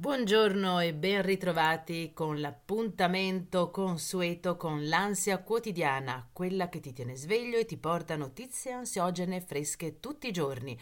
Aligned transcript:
Buongiorno 0.00 0.78
e 0.78 0.94
ben 0.94 1.22
ritrovati 1.22 2.12
con 2.14 2.40
l'appuntamento 2.40 3.72
consueto 3.72 4.56
con 4.56 4.86
l'ansia 4.86 5.42
quotidiana, 5.42 6.24
quella 6.32 6.68
che 6.68 6.78
ti 6.78 6.92
tiene 6.92 7.16
sveglio 7.16 7.58
e 7.58 7.64
ti 7.64 7.76
porta 7.78 8.14
notizie 8.14 8.70
ansiogene 8.70 9.40
fresche 9.40 9.98
tutti 9.98 10.28
i 10.28 10.32
giorni. 10.32 10.78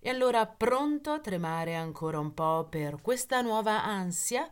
E 0.00 0.10
allora 0.10 0.46
pronto 0.46 1.12
a 1.12 1.18
tremare 1.18 1.76
ancora 1.76 2.18
un 2.18 2.34
po' 2.34 2.66
per 2.68 3.00
questa 3.00 3.40
nuova 3.40 3.82
ansia? 3.82 4.46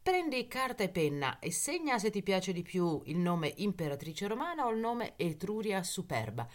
Prendi 0.00 0.46
carta 0.46 0.84
e 0.84 0.88
penna 0.88 1.40
e 1.40 1.50
segna 1.50 1.98
se 1.98 2.10
ti 2.10 2.22
piace 2.22 2.52
di 2.52 2.62
più 2.62 3.02
il 3.06 3.16
nome 3.16 3.52
imperatrice 3.56 4.28
romana 4.28 4.66
o 4.66 4.70
il 4.70 4.78
nome 4.78 5.14
Etruria 5.16 5.82
Superba. 5.82 6.46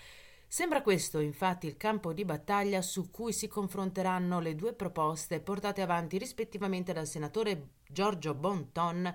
Sembra 0.50 0.82
questo 0.82 1.20
infatti 1.20 1.68
il 1.68 1.76
campo 1.76 2.14
di 2.14 2.24
battaglia 2.24 2.82
su 2.82 3.12
cui 3.12 3.34
si 3.34 3.50
confronteranno 3.50 4.40
le 4.40 4.56
due 4.56 4.72
proposte 4.72 5.42
portate 5.42 5.82
avanti 5.82 6.18
rispettivamente 6.18 6.94
dal 6.94 7.06
senatore 7.06 7.72
Giorgio 7.86 8.34
Bonton 8.34 9.14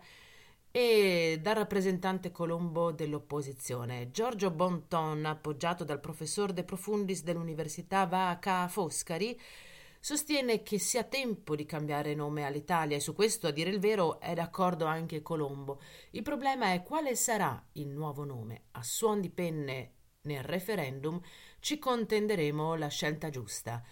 e 0.71 1.39
dal 1.41 1.55
rappresentante 1.55 2.31
colombo 2.31 2.93
dell'opposizione. 2.93 4.11
Giorgio 4.11 4.51
Bonton, 4.51 5.25
appoggiato 5.25 5.85
dal 5.85 6.01
professor 6.01 6.53
De 6.53 6.65
Profundis 6.65 7.23
dell'Università 7.23 8.05
Vaca 8.05 8.69
Foscari, 8.69 9.39
sostiene 10.01 10.63
che 10.63 10.79
sia 10.79 11.05
tempo 11.05 11.57
di 11.57 11.65
cambiare 11.65 12.15
nome 12.15 12.45
all'Italia 12.45 12.97
e 12.97 13.01
su 13.01 13.15
questo, 13.15 13.47
a 13.47 13.53
dire 13.53 13.71
il 13.71 13.81
vero, 13.81 14.21
è 14.21 14.35
d'accordo 14.35 14.85
anche 14.85 15.23
Colombo. 15.23 15.81
Il 16.11 16.23
problema 16.23 16.75
è 16.75 16.83
quale 16.83 17.17
sarà 17.17 17.63
il 17.73 17.89
nuovo 17.89 18.25
nome. 18.25 18.65
A 18.73 18.83
suon 18.83 19.21
di 19.23 19.31
penne 19.31 19.93
nel 20.23 20.45
referendum 20.45 21.21
ci 21.59 21.79
contenderemo 21.79 22.77
la 22.77 22.89
scelta 22.89 23.29
giusta. 23.29 23.83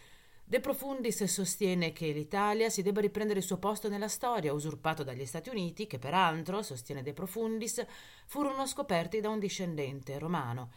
De 0.44 0.60
Profundis 0.60 1.24
sostiene 1.24 1.92
che 1.92 2.10
l'Italia 2.12 2.70
si 2.70 2.82
debba 2.82 3.00
riprendere 3.00 3.38
il 3.38 3.44
suo 3.44 3.58
posto 3.58 3.88
nella 3.88 4.08
storia, 4.08 4.52
usurpato 4.52 5.02
dagli 5.04 5.26
Stati 5.26 5.48
Uniti, 5.48 5.86
che 5.86 5.98
peraltro, 5.98 6.62
sostiene 6.62 7.02
De 7.02 7.12
Profundis, 7.12 7.84
furono 8.26 8.66
scoperti 8.66 9.20
da 9.20 9.28
un 9.28 9.38
discendente 9.38 10.18
romano. 10.18 10.70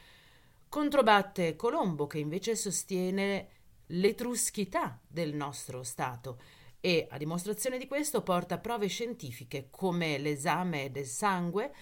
Controbatte 0.70 1.56
Colombo, 1.56 2.08
che 2.08 2.20
invece 2.20 2.56
sostiene 2.56 3.48
l'etruschità 3.88 5.00
del 5.08 5.36
nostro 5.36 5.84
Stato 5.84 6.40
e, 6.80 7.08
a 7.10 7.18
dimostrazione 7.18 7.78
di 7.78 7.88
questo, 7.88 8.22
porta 8.22 8.58
prove 8.58 8.88
scientifiche 8.88 9.68
come 9.70 10.18
l'esame 10.18 10.92
del 10.92 11.06
sangue, 11.06 11.74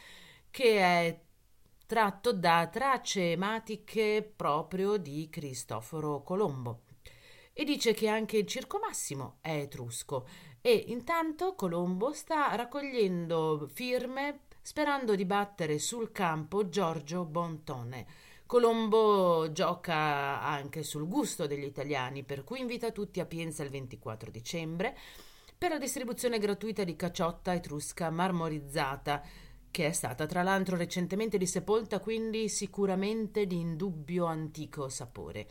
che 0.49 0.77
è 0.77 1.19
tratto 1.91 2.31
da 2.31 2.69
tracce 2.71 3.31
ematiche 3.31 4.23
proprio 4.33 4.95
di 4.95 5.27
Cristoforo 5.29 6.23
Colombo. 6.23 6.83
E 7.51 7.65
dice 7.65 7.93
che 7.93 8.07
anche 8.07 8.37
il 8.37 8.47
Circo 8.47 8.79
Massimo 8.79 9.39
è 9.41 9.57
etrusco 9.57 10.25
e 10.61 10.85
intanto 10.87 11.53
Colombo 11.53 12.13
sta 12.13 12.55
raccogliendo 12.55 13.67
firme 13.69 14.43
sperando 14.61 15.15
di 15.15 15.25
battere 15.25 15.79
sul 15.79 16.13
campo 16.13 16.69
Giorgio 16.69 17.25
Bontone. 17.25 18.05
Colombo 18.45 19.51
gioca 19.51 20.41
anche 20.41 20.83
sul 20.83 21.09
gusto 21.09 21.45
degli 21.45 21.65
italiani, 21.65 22.23
per 22.23 22.45
cui 22.45 22.61
invita 22.61 22.91
tutti 22.91 23.19
a 23.19 23.25
Pienza 23.25 23.63
il 23.63 23.69
24 23.69 24.31
dicembre 24.31 24.97
per 25.57 25.71
la 25.71 25.77
distribuzione 25.77 26.39
gratuita 26.39 26.85
di 26.85 26.95
caciotta 26.95 27.53
etrusca 27.53 28.09
marmorizzata 28.09 29.21
che 29.71 29.87
è 29.87 29.91
stata 29.91 30.25
tra 30.25 30.43
l'altro 30.43 30.75
recentemente 30.75 31.37
risepolta, 31.37 31.99
quindi 31.99 32.49
sicuramente 32.49 33.47
di 33.47 33.59
indubbio 33.59 34.25
antico 34.25 34.89
sapore. 34.89 35.47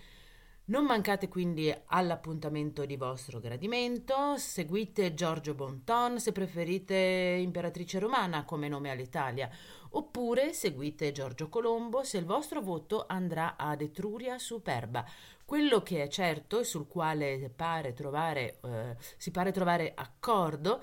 Non 0.71 0.85
mancate 0.85 1.27
quindi 1.27 1.75
all'appuntamento 1.87 2.87
di 2.87 2.97
vostro 2.97 3.41
gradimento, 3.41 4.37
seguite 4.37 5.15
Giorgio 5.15 5.55
Bonton 5.55 6.21
se 6.21 6.31
preferite 6.31 6.95
Imperatrice 6.95 7.99
Romana 7.99 8.45
come 8.45 8.69
nome 8.69 8.91
all'Italia, 8.91 9.51
oppure 9.91 10.53
seguite 10.53 11.11
Giorgio 11.11 11.49
Colombo 11.49 12.05
se 12.05 12.19
il 12.19 12.25
vostro 12.25 12.61
voto 12.61 13.05
andrà 13.09 13.57
ad 13.57 13.81
Etruria 13.81 14.39
Superba. 14.39 15.05
Quello 15.45 15.83
che 15.83 16.05
è 16.05 16.09
certo 16.09 16.61
e 16.61 16.65
sul 16.65 16.87
quale 16.87 17.51
pare 17.51 17.93
trovare, 17.93 18.61
eh, 18.63 18.97
si 19.17 19.33
pare 19.33 19.51
trovare 19.51 19.91
accordo 19.93 20.81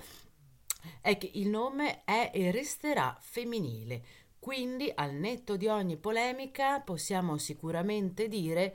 è 1.00 1.16
che 1.18 1.30
il 1.34 1.48
nome 1.48 2.04
è 2.04 2.30
e 2.32 2.50
resterà 2.50 3.16
femminile. 3.20 4.02
Quindi, 4.38 4.90
al 4.94 5.14
netto 5.14 5.56
di 5.56 5.66
ogni 5.66 5.96
polemica, 5.96 6.80
possiamo 6.80 7.38
sicuramente 7.38 8.28
dire 8.28 8.74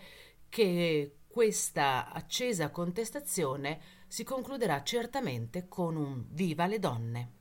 che 0.50 1.18
questa 1.28 2.12
accesa 2.12 2.70
contestazione 2.70 3.80
si 4.08 4.24
concluderà 4.24 4.84
certamente 4.84 5.68
con 5.68 5.96
un 5.96 6.26
viva 6.30 6.68
le 6.68 6.80
donne. 6.80 7.32